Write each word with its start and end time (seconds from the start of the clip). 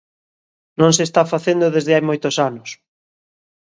Non 0.79 0.91
se 0.97 1.03
está 1.07 1.21
facendo 1.33 1.73
desde 1.75 1.93
hai 1.95 2.03
moitos 2.09 2.35
anos. 2.49 2.69